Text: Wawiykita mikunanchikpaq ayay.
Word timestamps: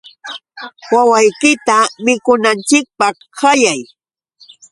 Wawiykita 0.93 1.77
mikunanchikpaq 2.05 3.17
ayay. 3.51 3.81